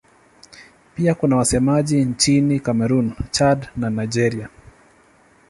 [0.95, 4.49] Pia kuna wasemaji nchini Kamerun, Chad na Nigeria.